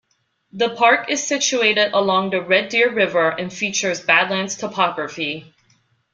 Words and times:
The 0.51 0.71
park 0.71 1.11
is 1.11 1.23
situated 1.27 1.93
along 1.93 2.31
the 2.31 2.41
Red 2.41 2.69
Deer 2.69 2.91
River 2.91 3.29
and 3.29 3.53
features 3.53 4.01
badlands 4.01 4.55
topography. 4.55 5.53